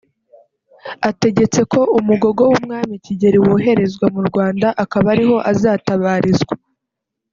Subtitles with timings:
[1.09, 6.55] ategetse ko umugogo w’umwami Kigeli woherezwa mu Rwanda akaba ariho azatabarizwa